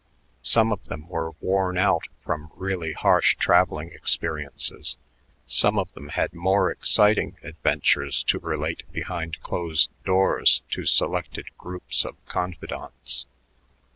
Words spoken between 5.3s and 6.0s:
some of